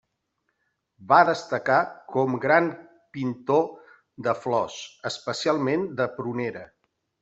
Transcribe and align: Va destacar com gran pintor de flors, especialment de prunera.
Va 1.11 1.19
destacar 1.29 1.77
com 2.15 2.39
gran 2.47 2.71
pintor 3.19 3.71
de 4.31 4.37
flors, 4.43 4.83
especialment 5.15 5.91
de 6.03 6.15
prunera. 6.21 6.71